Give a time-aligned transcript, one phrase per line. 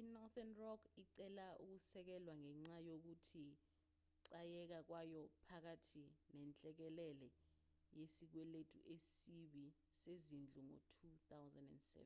[0.00, 6.04] inorthern rock icele ukusekelwa ngenxa yokuchayeka kwayo phakathi
[6.36, 7.28] nenhlekelele
[7.98, 9.66] yesikweletu esibi
[10.00, 10.64] sezindlu
[10.98, 11.98] ngo-2007